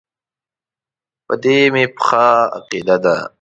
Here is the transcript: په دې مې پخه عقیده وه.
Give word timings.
په 1.25 1.33
دې 1.43 1.57
مې 1.73 1.85
پخه 1.95 2.25
عقیده 2.57 2.95
وه. 3.03 3.15